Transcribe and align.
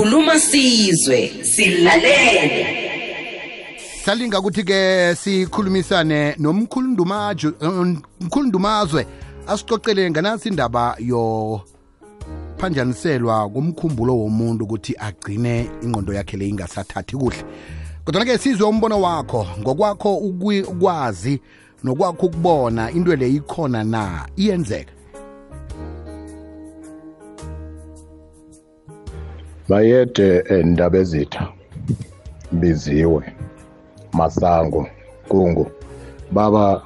khuluma 0.00 0.38
sizwe 0.38 1.32
silalele. 1.42 2.66
Salinga 4.04 4.38
ukuthi 4.38 4.64
ke 4.64 5.14
sikhulumisane 5.14 6.34
nomkhulundumaju 6.38 7.54
umkhulundumazwe 7.60 9.06
asicocele 9.46 10.10
nganasi 10.10 10.48
indaba 10.48 10.96
yo 10.98 11.60
phanjaniselwa 12.56 13.48
kumkhumbulo 13.48 14.18
womuntu 14.18 14.64
ukuthi 14.64 14.96
agcine 14.98 15.70
ingqondo 15.82 16.12
yakhe 16.12 16.36
le 16.36 16.48
ingasathathi 16.48 17.16
kuhle. 17.16 17.44
Kodwa 18.04 18.24
ke 18.24 18.38
sizwe 18.38 18.66
umbono 18.68 19.00
wakho 19.00 19.46
ngokwakho 19.58 20.16
ukwazi 20.16 21.40
nokwakho 21.84 22.26
ukubona 22.26 22.90
into 22.90 23.16
le 23.16 23.28
ikhona 23.28 23.84
na 23.84 24.28
iyenzeka? 24.36 24.99
Bayede 29.70 30.28
endaba 30.54 30.98
ezitha 30.98 31.44
biziwe 32.60 33.22
masango 34.18 34.86
kungu 35.28 35.66
baba 36.34 36.82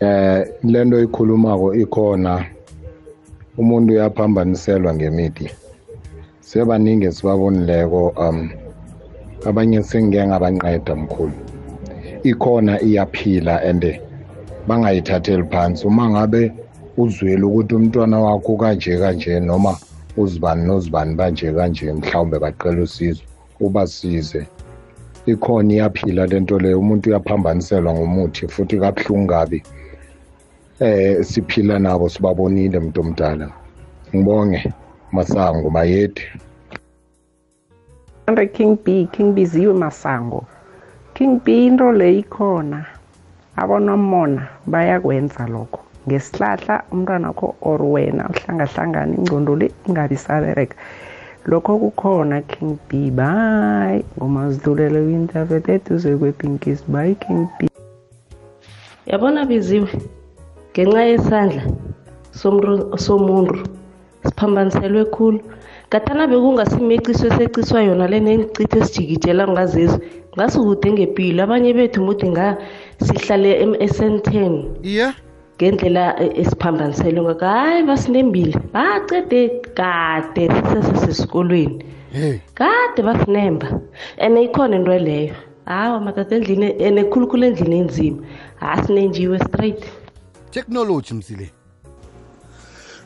eh 0.00 0.46
lento 0.62 0.96
ikhulumako 1.06 1.74
ikhona 1.82 2.32
umuntu 3.58 3.92
uyaphambaniselwa 3.92 4.94
ngemithi. 4.94 5.46
Sebaningi 6.40 7.06
esibabonileko 7.06 8.02
um 8.26 8.38
abanye 9.48 9.82
sengike 9.82 10.26
ngabanqeda 10.26 10.94
mkhulu. 10.96 11.36
Ikhona 12.30 12.80
iyaphila 12.82 13.54
and 13.70 13.84
bangayithatheli 14.66 15.44
phansi. 15.52 15.86
Uma 15.86 16.10
ngabe 16.10 16.52
uzwele 16.96 17.44
ukuthi 17.44 17.74
umntwana 17.74 18.20
wakho 18.20 18.56
kanje 18.56 18.98
kanje 18.98 19.40
noma 19.40 19.76
uzibani 20.16 20.64
nozibani 20.66 21.14
banje 21.14 21.52
kanje 21.52 21.92
mhlawumbe 21.92 22.38
baqela 22.38 22.82
usizo 22.82 23.22
ubasize. 23.60 24.46
Ikhona 25.26 25.72
iyaphila 25.72 26.26
lento 26.26 26.58
leyo 26.58 26.78
umuntu 26.78 27.10
uyaphambaniselwa 27.10 27.94
ngomuthi 27.94 28.48
futhi 28.48 28.78
kabuhlungu 28.78 29.26
kabi. 29.28 29.62
Eh 30.80 31.24
siphila 31.24 31.78
nabo 31.78 32.08
sibabonile 32.08 32.78
umuntu 32.78 33.00
omdala. 33.00 33.52
Ngibonge 34.14 34.72
masango 35.12 35.70
mayede. 35.70 36.22
Andre 38.26 38.46
King 38.46 38.78
B 38.84 39.08
King 39.12 39.32
biziwe 39.34 39.74
masango. 39.74 40.46
King 41.14 41.40
B 41.44 41.66
into 41.66 41.92
le 41.92 42.18
ikhona. 42.18 42.86
Abonomona 43.56 44.48
bayakwenza 44.66 45.46
lokho. 45.46 45.89
Ngesihlahla 46.10 46.82
umntwanakho 46.90 47.54
or 47.62 47.78
wena 47.82 48.26
uhlangahlangana 48.26 49.14
ingcondo 49.14 49.54
le 49.54 49.70
ingabi 49.86 50.16
sabereka 50.18 50.74
lokho 51.46 51.78
kukhona 51.78 52.42
king 52.42 52.78
b. 52.88 53.10
Bye. 53.10 54.04
Ngomazidlulele 54.18 54.98
kwi-intervet 55.04 55.68
eduze 55.68 56.16
kwepinkis 56.18 56.82
bye 56.90 57.14
king 57.14 57.46
b. 57.58 57.68
Yabona 59.06 59.44
biziwe 59.46 59.88
ngenxa 60.72 61.02
yesandla 61.10 61.62
somuntu 62.96 63.62
siphambaniselwe 64.24 65.04
khulu. 65.14 65.40
Ngathana 65.88 66.26
bekungasimeciso 66.26 67.26
eseciswa 67.26 67.82
yona 67.82 68.06
le 68.06 68.20
neencitho 68.20 68.78
esijikijela 68.78 69.48
ngazizwe 69.48 70.00
ngasukude 70.34 70.92
ngempilo 70.92 71.42
abanye 71.42 71.74
bethu 71.74 72.02
mude 72.06 72.26
nga 72.30 72.46
sihlale 73.02 73.50
esenten 73.80 74.54
iye 74.82 75.10
ngendlela 75.60 76.04
esiphambaniselwe 76.40 77.22
ngako 77.22 77.44
hayi 77.44 77.82
basinembile. 77.82 78.54
Bacede 78.72 79.48
kade 79.74 80.48
sisesesesikolweni 80.48 81.84
kade 82.54 83.02
basinemba. 83.02 83.80
And 84.18 84.38
ikhona 84.38 84.76
into 84.76 84.90
leyo. 84.90 85.34
Hawa 85.66 86.00
makade 86.00 86.32
endlini 86.36 86.82
and 86.82 86.98
khulukhulu 87.10 87.44
endlini 87.44 87.78
enzima. 87.78 88.26
Asinenjiwe 88.60 89.38
straight. 89.38 89.84
Technology 90.50 91.14
msile 91.14 91.50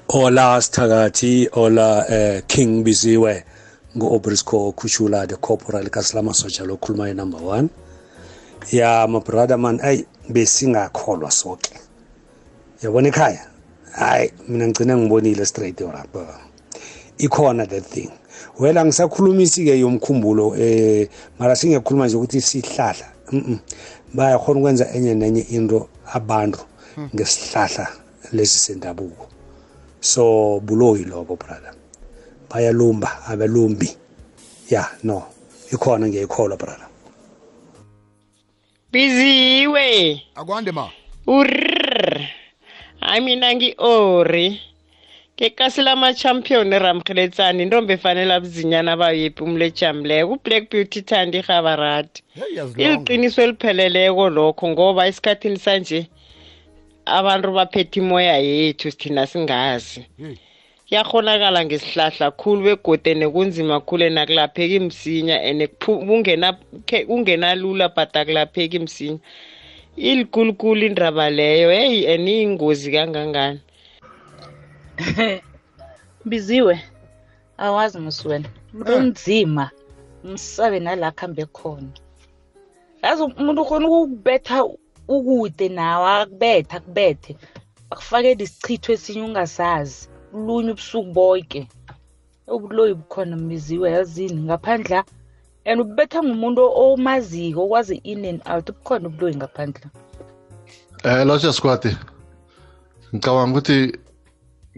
ola 0.08 0.62
sithakathi 0.62 1.48
ola 1.52 2.06
eh, 2.08 2.42
king 2.46 2.84
biziwe 2.84 3.44
ngu-obrisco 3.96 4.72
khushula 4.72 5.26
the 5.26 5.36
corporal 5.36 5.88
kasilamasotsha 5.90 6.64
lo 6.64 6.76
khulumayo 6.76 7.14
number 7.14 7.40
one. 7.42 7.68
Ya 8.72 9.06
mabrother 9.08 9.58
man 9.58 9.80
ayi 9.82 10.06
besingakholwa 10.28 11.30
soke. 11.30 11.83
Yabona 12.84 13.08
ekhaya? 13.08 13.46
Hayi 13.92 14.32
mina 14.48 14.66
ngigcina 14.66 14.96
ngibonile 14.96 15.46
straight 15.46 15.80
orapa 15.80 16.40
ikhona 17.18 17.66
that 17.66 17.84
thing. 17.84 18.10
Well 18.58 18.78
angisakhulumisi-ke 18.78 19.78
yomkhumbulo 19.78 20.56
eh 20.56 21.08
mara 21.38 21.56
singekhuluma 21.56 22.06
nje 22.06 22.16
ukuthi 22.16 22.40
sihlahla. 22.40 23.06
Mm 23.32 23.58
bayakhona 24.14 24.60
ukwenza 24.60 24.92
enye 24.94 25.14
nenye 25.14 25.40
into 25.40 25.88
abantu 26.12 26.58
ngesihlahla 27.14 27.88
lesi 28.32 28.58
sendabuko. 28.58 29.26
So 30.00 30.60
buloyi 30.60 31.04
lobo 31.04 31.36
brother. 31.36 31.74
Bayalumba 32.50 33.26
abelumbi. 33.26 33.96
Ya 34.70 34.88
no. 35.02 35.22
Ikhona 35.72 36.08
ngiyayikholwa 36.08 36.56
brother. 36.56 36.88
Biziwe. 38.92 40.22
Akwande 40.34 40.72
ma? 40.72 40.90
Urr 41.26 41.83
hayi 43.14 43.24
mina 43.24 43.54
ngi-ori 43.54 44.60
kekasi 45.36 45.82
lama-champion 45.82 46.70
ramkheletsani 46.70 47.62
intombi 47.62 47.92
efanele 47.92 48.34
abuzinyana 48.34 48.96
bayephi 48.96 49.42
umlejamleko 49.42 50.32
ublack 50.32 50.70
beauty 50.70 51.00
thandi 51.02 51.38
ihabarati 51.38 52.22
iliqiniso 52.76 53.42
elipheleleko 53.42 54.30
lokho 54.30 54.68
ngoba 54.68 55.06
esikhathini 55.06 55.58
sanje 55.58 56.06
abantu 57.06 57.52
baphethe 57.52 58.00
imoya 58.00 58.38
yethu 58.38 58.90
thina 58.90 59.26
singazi. 59.26 60.00
Kuyakhonakala 60.88 61.64
ngesihlahla 61.64 62.30
khulu 62.30 62.62
begode 62.62 63.14
nekunzima 63.14 63.80
khulu 63.80 64.10
nakulapheki 64.10 64.80
msinya 64.80 65.36
and 65.42 65.68
kungenalula 67.06 67.88
but 67.88 68.16
akulapheki 68.16 68.78
msinya. 68.78 69.18
Ilikulukhulu 69.96 70.86
indaba 70.86 71.30
leyo 71.30 71.70
heyi 71.70 72.06
and 72.14 72.28
iyingozi 72.28 72.92
kangangani? 72.92 73.60
Biziwe 76.28 76.80
awazi 77.58 77.98
musiwena 77.98 78.48
umuntu 78.72 78.92
onzima 78.92 79.70
umsabe 80.24 80.80
nala 80.80 81.10
kuhambe 81.10 81.44
khona. 81.46 81.92
Yazi 83.02 83.22
umuntu 83.22 83.62
ukhona 83.62 83.86
ukukubetha 83.88 84.64
ukude 85.08 85.68
nawe 85.68 86.06
akubethe 86.22 86.76
akubethe. 86.76 87.36
Akufakele 87.90 88.44
isichitho 88.44 88.92
esinye 88.92 89.22
ungasazi. 89.22 90.08
Ulunya 90.32 90.72
ubusuku 90.72 91.10
bonke 91.12 91.68
ubuloyi 92.46 92.94
bukhona 92.94 93.36
mbiziwe 93.36 93.90
yazini 93.90 94.40
ngaphandla 94.46 95.04
and 95.64 95.80
ubetha 95.80 96.22
ngumuntu 96.22 96.62
omaziko 96.74 97.64
okwazi 97.64 97.96
in 98.04 98.24
and 98.24 98.40
out 98.46 98.66
bukhona 98.66 99.08
ubuloyi 99.08 99.36
ngaphandle 99.36 99.88
Eh 101.04 101.26
lotsha 101.26 101.52
squad. 101.52 101.96
Ngicabanga 103.14 103.52
ukuthi 103.52 103.98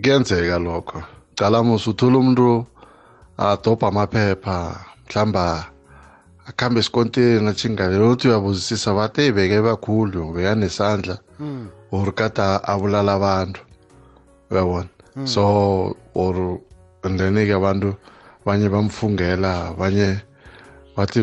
kuyenzeka 0.02 0.58
lokho. 0.58 1.02
Cala 1.36 1.62
musu 1.62 1.90
uthola 1.90 2.18
umuntu 2.18 2.66
adobha 3.38 3.88
amaphepha 3.88 4.56
mhlamba 5.06 5.66
akhambe 6.48 6.80
esikontini 6.80 7.42
ngathi 7.42 7.70
ngale 7.70 7.98
uthi 7.98 8.28
uyabuzisisa 8.28 8.94
bathi 8.94 9.20
eyibeke 9.20 9.60
bakhulu 9.62 10.32
bekanesandla 10.34 11.16
or 11.92 12.12
kata 12.14 12.64
abulala 12.64 13.12
abantu 13.14 13.60
uyabona 14.50 14.88
so 15.24 15.96
or 16.14 16.58
and 17.04 17.18
then 17.20 17.34
ke 17.34 17.54
abantu 17.54 17.94
abanye 18.42 18.68
bamfungela 18.68 19.68
abanye 19.70 20.18
bathi 20.96 21.20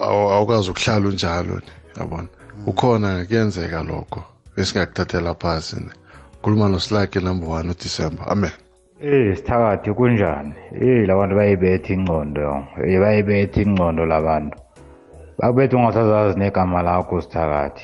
awukazi 0.00 0.70
ukuhlala 0.70 1.08
unjalo 1.08 1.60
yabona 1.96 2.28
ukhona 2.66 3.24
kuyenzeka 3.24 3.82
lokho 3.82 4.20
esingakuthathela 4.56 5.34
phasi 5.34 5.76
khuluma 6.42 6.68
nosilake 6.68 7.20
number 7.20 7.48
one 7.48 7.70
uDecember 7.70 8.24
amen 8.28 8.52
Eh 9.04 9.36
sithakathi 9.36 9.90
kunjani? 9.90 10.54
Eh 10.80 11.06
labantu 11.08 11.34
bayibetha 11.34 11.92
ingcondo. 11.92 12.68
Eh 12.86 13.00
bayibetha 13.00 13.60
ingcondo 13.62 14.06
labantu. 14.06 14.56
Bakubetha 15.38 15.76
ungasazazi 15.76 16.38
negama 16.38 16.82
lakho 16.82 17.20
sithakathi. 17.20 17.82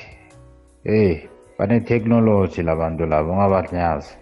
Eh 0.85 1.27
bane 1.57 1.81
technology 1.81 2.63
labantu 2.63 3.05
labo 3.05 3.31
ungabahlnyazi. 3.31 4.13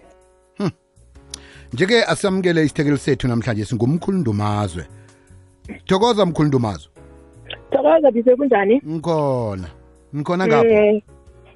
njeke 1.72 2.04
asamukele 2.04 2.64
isithekelo 2.64 2.96
sethu 2.96 3.28
namhlanje 3.28 3.64
singumkhulundumazwe 3.64 4.86
thokoza 5.86 6.26
mkhulundumazwe 6.26 6.92
thokoza 7.70 8.10
bise 8.10 8.36
kunjani? 8.36 8.82
Ngikhona. 8.86 9.68
Ngikhona 10.16 10.46
ngapho 10.46 10.64
Mm, 10.74 11.00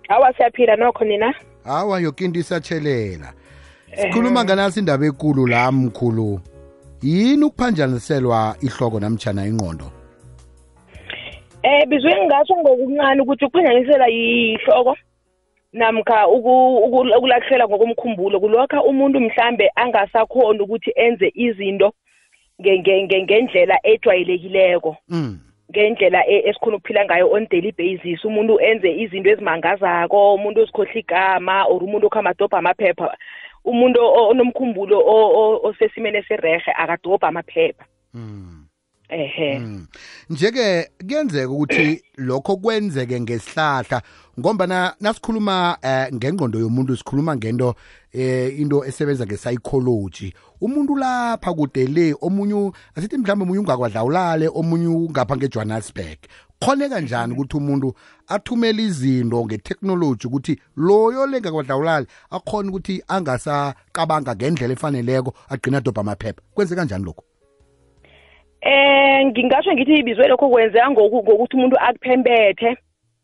awa 0.09 0.32
siyaphila 0.35 0.76
nokho 0.76 1.05
nina. 1.05 1.35
Hawa 1.64 2.00
yoke 2.00 2.25
into 2.25 2.41
isatshelela. 2.41 3.32
Sikhuluma 3.94 4.44
nganasi 4.44 4.81
indaba 4.81 5.06
ekulu 5.06 5.47
la 5.47 5.73
mkhulu. 5.73 6.41
Yini 7.03 7.44
ukuphanjaniselwa 7.44 8.56
ihloko 8.61 9.00
namtshana 9.00 9.47
ingqondo? 9.47 9.85
Eh 11.62 11.87
bizwe 11.88 12.11
ngingasho 12.17 12.56
ngokuncane 12.56 13.23
ukuthi 13.23 13.44
ukuphanyanisela 13.44 14.06
yihloko 14.06 14.97
namkha 15.73 16.29
uku- 16.29 16.79
uku- 16.85 17.17
ukulahlela 17.19 17.69
ngokomkhumbulo 17.69 18.41
kulokha 18.41 18.82
umuntu 18.82 19.20
mhlambe 19.20 19.70
angasakhona 19.75 20.62
ukuthi 20.62 20.93
enze 20.94 21.32
izinto 21.35 21.87
nge- 21.87 21.88
nge- 21.88 21.88
nge- 21.88 21.93
ngendlela 22.60 23.78
ejwayelekileko. 23.82 24.96
Mm. 25.08 25.38
ngendlela 25.70 26.26
e- 26.26 26.49
esikhona 26.49 26.76
ukuphila 26.76 27.04
ngayo 27.04 27.32
on 27.32 27.46
daily 27.50 27.72
basis. 27.72 28.25
Umuntu 28.25 28.60
enze 28.60 28.93
izinto 28.93 29.31
ezimangazako 29.31 30.34
umuntu 30.34 30.60
ozikhohla 30.60 30.94
igama 30.94 31.64
or 31.64 31.82
umuntu 31.82 32.06
okuhamba 32.06 32.31
adobha 32.31 32.58
amaphepha. 32.58 33.16
Umuntu 33.64 34.00
onomkhumbulo 34.02 34.99
o- 34.99 35.32
o- 35.40 35.60
osesimeni 35.69 36.19
esirehe 36.19 36.72
akadobha 36.76 37.28
amaphepha. 37.28 37.84
Ehe. 39.12 39.61
Njeke 40.31 40.91
kuyenzeka 41.06 41.50
ukuthi 41.50 42.03
lokho 42.17 42.56
kwenzeke 42.56 43.20
ngesihlahla 43.20 44.03
ngombana 44.41 44.94
nasikhuluma 45.00 45.79
eh, 45.82 46.14
ngengqondo 46.14 46.59
yomuntu 46.59 46.97
sikhuluma 46.97 47.37
ngento 47.37 47.75
eh, 48.12 48.61
into 48.61 48.85
esebenza 48.85 49.26
nge-psychology. 49.26 50.32
Umuntu 50.61 50.97
lapha 50.97 51.55
kude 51.55 51.87
le 51.87 52.14
omunye 52.20 52.73
asithi 52.94 53.17
mhlawumbe 53.19 53.44
omunye 53.44 53.61
ungakwadlawulale 53.61 54.49
omunye 54.49 54.87
ungapha 54.87 55.37
ngejohannesburg. 55.37 56.19
Khoneka 56.61 57.00
njani 57.00 57.32
ukuthi 57.32 57.56
umuntu 57.56 57.94
athumele 58.29 58.82
izinto 58.82 59.44
ngetechnology 59.44 60.26
ukuthi 60.26 60.61
loyo 60.76 61.26
lengakwadlawulali 61.26 62.06
akhona 62.31 62.69
ukuthi 62.69 63.03
angasacabanga 63.09 64.35
ngendlela 64.35 64.73
efaneleko 64.73 65.35
agcina 65.49 65.79
adobha 65.79 66.00
amaphepha? 66.00 66.43
Kwenzeka 66.55 66.85
njani 66.85 67.05
lokho? 67.05 67.25
Eh 68.62 69.26
ngingasho 69.26 69.73
ngithi 69.73 69.99
ibizwe 69.99 70.29
lokho 70.29 70.49
kwenzeka 70.49 70.91
ngoku- 70.91 71.23
ngokuthi 71.23 71.56
umuntu 71.56 71.76
akuphembethe. 71.79 72.76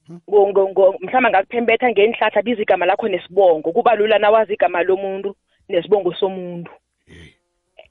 Mhlawumbe 0.09 1.31
ngakuphembetha 1.31 1.91
ngenihlahla 1.91 2.43
biza 2.43 2.63
igama 2.63 2.87
lakho 2.87 3.09
nesibongo 3.09 3.73
kuba 3.73 3.95
lula 3.95 4.19
nawazi 4.19 4.55
igama 4.55 4.83
lomuntu 4.83 5.37
nesibongo 5.69 6.13
somuntu. 6.15 6.71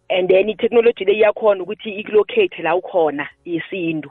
And 0.10 0.28
then 0.30 0.50
i-technology 0.50 1.06
le 1.06 1.14
iyakhona 1.14 1.64
ukuthi 1.64 1.90
ikulocate 2.00 2.62
la 2.64 2.76
ukhona 2.76 3.28
yesintu. 3.46 4.10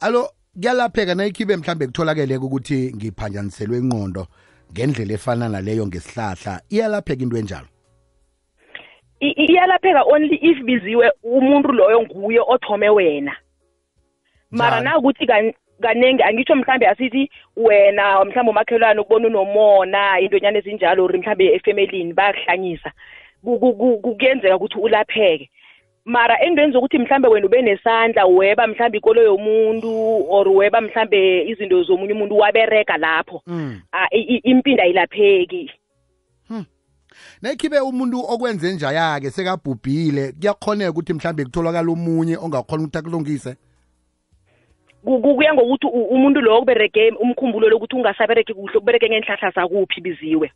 Alo 0.00 0.30
kuyalapheka 0.54 1.14
nayikhibe 1.14 1.56
mhlambe 1.56 1.86
kutholakeleke 1.86 2.44
ukuthi 2.44 2.92
ngiphanjaniselwe 2.96 3.78
ingqondo 3.78 4.26
ngendlela 4.72 5.14
efana 5.14 5.48
naleyo 5.48 5.86
ngesihlahla 5.86 6.62
iyalapheka 6.68 7.22
into 7.22 7.36
enjalo? 7.36 7.68
Iyalapheka 9.20 10.02
only 10.04 10.36
if 10.36 10.58
biziwe 10.62 11.10
umuntu 11.22 11.72
loyo 11.72 12.02
nguye 12.02 12.40
othome 12.46 12.88
wena. 12.88 13.36
Mara 14.50 14.80
nakuthi 14.80 15.26
kan- 15.26 15.52
kanengi 15.82 16.22
angitsho 16.22 16.54
mhlambe 16.56 16.86
asithi 16.88 17.30
wena 17.56 18.24
mhlambe 18.24 18.50
umakhelwane 18.50 19.00
ukubona 19.00 19.26
unomona 19.28 20.20
intonyana 20.20 20.58
ezinjalo 20.58 21.04
or 21.04 21.16
mhlambe 21.18 21.54
efemelini 21.54 22.12
bayakuhlanyisa. 22.12 22.92
Ku- 23.44 23.58
ku- 23.58 23.74
ku- 23.74 23.98
ku- 23.98 24.16
kuyenzeka 24.16 24.56
ukuthi 24.56 24.78
ulapheke. 24.78 25.50
Mara 26.04 26.40
entweni 26.40 26.72
zokuthi 26.72 26.98
mhlambe 26.98 27.28
wena 27.28 27.46
ube 27.46 27.62
nesandla 27.62 28.26
weba 28.26 28.66
mhlambe 28.66 28.98
ikolo 28.98 29.22
yomuntu 29.22 30.26
or 30.30 30.48
weba 30.48 30.80
mhlambe 30.80 31.44
izinto 31.48 31.82
zomunye 31.82 32.12
umuntu 32.12 32.38
wabereka 32.38 32.96
lapho 32.96 33.42
Ah, 33.92 34.06
i- 34.10 34.36
i- 34.36 34.40
impinda 34.50 34.82
ayilapheki. 34.82 35.70
Nayikhibe 37.42 37.80
umuntu 37.80 38.18
okwenze 38.28 38.72
njaya-ke 38.72 39.30
sekabhubhile 39.30 40.32
kuyakhoneka 40.32 40.90
ukuthi 40.90 41.12
mhlambe 41.14 41.44
kutholakala 41.44 41.90
omunye 41.92 42.36
ongakhona 42.36 42.82
ukuthi 42.82 42.98
akulungise? 42.98 43.56
Ku- 45.04 45.20
ku- 45.22 45.34
kuya 45.34 45.54
ngokuthi 45.54 45.86
umuntu 45.86 46.40
lo 46.40 46.56
okubereke 46.56 47.10
umkhumbulo 47.20 47.68
lokuthi 47.68 47.96
ungasabereki 47.96 48.54
kuhle 48.54 48.76
ukubereke 48.76 49.08
ngenhlahla 49.08 49.50
zakuphi 49.50 50.00
biziwe. 50.00 50.50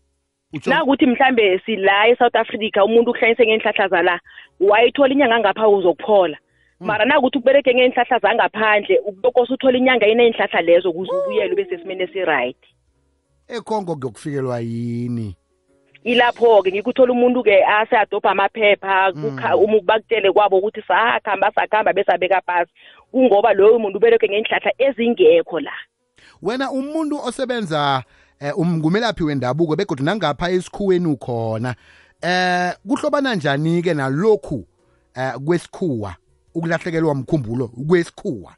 Nakuthi 0.66 1.06
mhlambe 1.06 1.58
sila 1.66 2.08
e-south 2.08 2.36
africa 2.36 2.84
umuntu 2.84 3.10
ukuhlanyise 3.10 3.46
ngenhlahla 3.46 3.88
zala 3.88 4.20
wayithola 4.60 5.12
inyanga 5.12 5.40
ngapha 5.40 5.68
uzokuphola. 5.68 6.38
Mara 6.80 7.04
nakuthi 7.04 7.38
ukubereke 7.38 7.74
ngenhlahla 7.74 8.18
zangaphandle 8.18 8.98
ukokose 9.06 9.52
uthola 9.52 9.78
inyanga 9.78 10.06
iney'nhlahla 10.06 10.60
lezo 10.60 10.90
ukuze 10.90 11.10
ubuyele 11.12 11.52
ube 11.52 11.64
sesimeni 11.64 12.02
esiright. 12.02 12.56
Ekongo 13.48 13.96
kuyokufikelwa 13.96 14.60
yini? 14.60 15.36
Ilapho-ke 16.04 16.72
ngikuthola 16.72 17.12
umuntu-ke 17.12 17.64
ase 17.64 17.96
adobha 17.96 18.30
amaphepha 18.30 19.12
kukha- 19.12 19.56
uma 19.56 19.80
bakutshele 19.80 20.32
kwabo 20.32 20.58
ukuthi 20.58 20.82
sakhamba 20.88 21.52
sakhamba 21.54 21.92
bese 21.92 22.12
abeka 22.12 22.40
phasi 22.46 22.70
kungoba 23.12 23.52
loyo 23.52 23.78
muntu 23.78 23.96
ubereke 23.98 24.28
ngenhlahla 24.28 24.72
ezingekho 24.78 25.60
la. 25.60 25.72
Wena 26.42 26.70
umuntu 26.70 27.16
osebenza 27.26 28.02
eh, 28.40 28.52
um- 28.58 28.76
ngumelaphi 28.76 29.24
wendabuko 29.24 29.76
begodwa 29.76 30.04
nangapha 30.04 30.50
esikhuweni 30.50 31.06
ukhona 31.06 31.74
eh 32.22 32.72
kuhlobana 32.88 33.34
njani-ke 33.34 33.94
nalokhu 33.94 34.66
eh 35.16 35.32
kwesikhuwa 35.46 36.14
ukulahlekelwa 36.54 37.14
mkhumbulo 37.14 37.68
kwesikhuwa? 37.88 38.52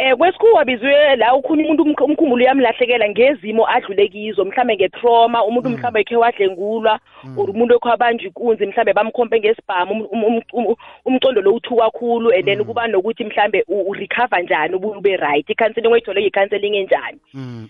Eh 0.00 0.14
kwesikhuwa 0.16 0.64
bizwe 0.64 1.16
la 1.16 1.34
ukhona 1.34 1.62
umuntu 1.62 1.82
umk- 1.82 2.04
umkhumbulo 2.04 2.42
uyamlahlekela 2.44 3.08
ngezimo 3.08 3.66
adlule 3.68 4.08
kizo 4.08 4.44
mhlambe 4.44 4.76
ngetrauma 4.76 5.44
umuntu 5.44 5.68
mhlambe 5.70 6.00
ekhe 6.00 6.16
wadlengulwa 6.16 7.00
or 7.36 7.50
umuntu 7.50 7.74
ekhe 7.74 7.88
wabanjwa 7.88 8.26
ikunzi 8.28 8.66
mhlambe 8.66 8.92
bamkhompe 8.92 9.40
ngesibhamu 9.40 9.92
um- 10.04 10.24
um- 10.24 10.42
um- 10.52 10.66
um- 10.66 10.76
umcondo 11.04 11.40
lo 11.42 11.52
uthu 11.54 11.76
kakhulu 11.76 12.30
and 12.32 12.44
then 12.44 12.64
kuba 12.64 12.86
nokuthi 12.86 13.24
mhlambe 13.24 13.64
u- 13.68 13.90
urecover 13.90 14.42
njani 14.42 14.74
ubuye 14.74 14.96
ube 14.98 15.16
right 15.16 15.50
i-counselling 15.50 15.88
oyithole 15.92 16.20
i-counselling 16.26 16.76
enjani. 16.76 17.18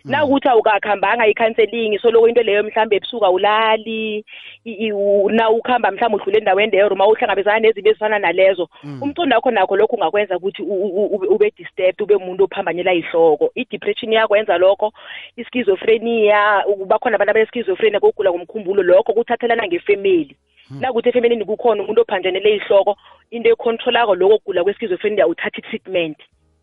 Nakuthi 0.05 0.49
awukakhambanga 0.49 1.27
i-counselling 1.27 1.99
soloko 1.99 2.29
into 2.29 2.43
leyo 2.43 2.63
mhlambe 2.63 2.97
ebusuka 2.97 3.31
ulali 3.31 4.25
i- 4.65 4.71
i- 4.87 4.93
u- 4.93 5.31
na 5.31 5.51
ukuhamba 5.51 5.91
mhlawumbe 5.91 6.17
udlule 6.23 6.39
endaweni 6.39 6.73
leyo 6.73 6.89
uma 6.89 7.07
uhlangabezana 7.07 7.59
nezinto 7.61 7.91
ezifana 7.91 8.19
nalezo 8.19 8.69
umcondo 9.03 9.35
wakho 9.37 9.51
nakho 9.51 9.77
lokho 9.77 9.97
ungakwenza 9.97 10.37
ukuthi 10.37 10.63
u- 10.63 10.67
u- 10.75 11.05
u- 11.05 11.17
ube- 11.17 11.27
ube 11.29 11.53
disturbed 11.57 12.01
ube 12.03 12.18
umuntu 12.19 12.45
ophambanyela 12.45 12.93
yihloko 12.93 13.51
i-depression 13.55 14.13
iyakwenza 14.13 14.59
lokho 14.59 14.93
ischizophrenia 15.37 16.65
bakhona 16.87 17.17
abantu 17.17 17.31
abane-schizophrenia 17.31 18.01
kokugula 18.01 18.31
ngomkhumbulo 18.31 18.83
lokho 18.83 19.13
kuthathelana 19.13 19.67
ngefemeli. 19.67 20.37
Nakuthi 20.71 21.09
efemelini 21.09 21.45
kukhona 21.45 21.83
umuntu 21.83 22.01
ophanjanele 22.03 22.57
ihloko 22.57 22.97
into 23.31 23.49
ekhontrolako 23.51 24.15
lokho 24.15 24.39
kugula 24.39 24.65
kwe-schizophrenia 24.65 25.27
uthatha 25.27 25.59
i-treatment. 25.59 26.19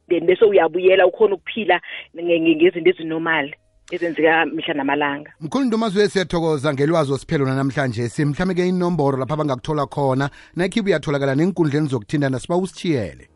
Then 0.09 0.25
bese 0.25 0.45
uyabuyela 0.45 1.07
ukhona 1.07 1.35
ukuphila 1.35 1.81
nge- 2.15 2.39
nge- 2.39 2.55
ngezinto 2.55 2.89
ezinormal 2.89 3.53
ezenzeka 3.91 4.45
mihla 4.45 4.73
namalanga. 4.73 5.33
Mkhulu 5.41 5.65
ntomaziwe 5.65 6.09
siyathokoza 6.09 6.73
ngelwazi 6.73 7.13
osiphelona 7.13 7.55
namhlanje 7.55 8.09
simhlambe-ke 8.09 8.67
inomboro 8.67 9.17
lapha 9.17 9.33
abangakuthola 9.33 9.85
khona. 9.85 10.29
Nakhibe 10.55 10.89
uyatholakala 10.89 11.35
nenkundleni 11.35 11.87
zokuthintana 11.87 12.39
siba 12.39 12.57
usitshiyele 12.57 13.27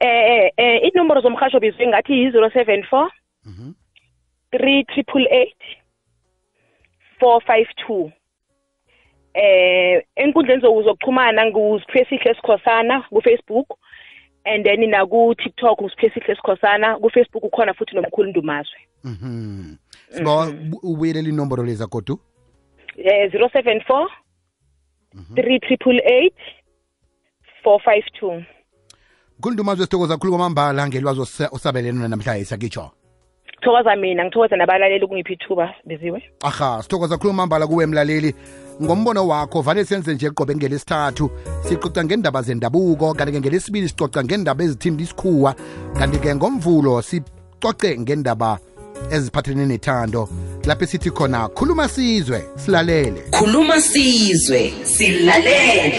eh 0.00 0.50
eh 0.56 0.80
inomboro 0.88 1.20
zomhasho 1.20 1.60
bizwe 1.60 1.86
ngathi 1.86 2.12
yi-zero 2.12 2.50
seven 2.50 2.82
four 2.82 3.10
three 4.50 4.84
triple 4.84 5.26
eight 5.30 5.56
four 7.20 7.40
five 7.42 7.66
two. 7.86 8.12
Eh 9.34 10.02
enkundleni 10.16 10.62
zoku- 10.62 10.82
zokuxhumana 10.82 11.46
ngusiphiwe 11.46 12.04
sihle 12.04 12.34
sikhosana 12.34 13.02
kufacebook 13.02 13.78
and 14.44 14.64
then 14.64 14.90
naku-tiktok 14.90 15.80
ngusiphiwe 15.82 16.12
sihle 16.14 16.34
sikhosana 16.36 16.96
kufacebook 16.98 17.44
ukhona 17.44 17.74
futhi 17.74 17.94
nomkhulu 17.96 18.30
ndumazwe. 18.30 18.78
Mhm. 19.04 19.76
siba 20.10 20.52
ubuyelele 20.82 21.28
inomboro 21.28 21.64
leza 21.64 21.86
godu 21.86 22.18
eh 22.96 23.30
zero 23.30 23.48
seven 23.48 23.80
four 23.80 24.10
three 25.34 25.58
triple 25.58 26.02
eight 26.04 26.36
four 27.62 27.80
five 27.80 28.04
two. 28.20 28.42
Ntomazwe 29.50 29.84
sithokoza 29.86 30.16
khulu 30.16 30.32
kwamambala 30.32 30.88
ngelwazi 30.88 31.20
osa- 31.20 31.48
osabelene 31.52 32.08
namhlanje 32.08 32.44
sakitsho 32.44 32.90
thokoza 33.62 33.96
mina 33.96 34.24
ngithokoza 34.24 34.56
nabalaleli 34.56 35.04
ukungiphi 35.04 35.32
ithuba 35.32 35.74
biziwe 35.86 36.22
aha 36.42 36.82
sithokoza 36.82 37.16
khulu 37.18 37.32
mambala 37.32 37.66
kuwe 37.66 37.86
mlaleli. 37.86 38.34
Ngombono 38.82 39.26
wakho 39.28 39.60
vane 39.60 39.84
senze 39.84 40.14
nje 40.14 40.30
qobe 40.30 40.54
ngelesithathu 40.54 41.30
sicoca 41.68 42.04
ngendaba 42.04 42.42
zendabuko 42.42 43.14
kanti-ke 43.14 43.40
ngelesibili 43.40 43.88
sicoca 43.88 44.24
ngendaba 44.24 44.64
ezithimba 44.64 45.02
isikhuwa 45.02 45.54
kanti-ke 45.98 46.34
ngomvulo 46.34 47.02
sicoce 47.02 47.98
ngendaba 47.98 48.58
eziphathelene 49.10 49.66
nethando 49.66 50.28
lapho 50.64 50.86
sithi 50.86 51.10
khona 51.10 51.48
khuluma 51.48 51.88
sizwe 51.88 52.44
silalele. 52.56 53.20
Khuluma 53.30 53.80
sizwe 53.80 54.72
silalele 54.84 55.92